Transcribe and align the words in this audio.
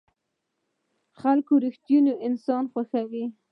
خلک 1.19 1.47
رښتيني 1.63 2.13
انسانان 2.27 2.65
خوښوي. 2.71 3.25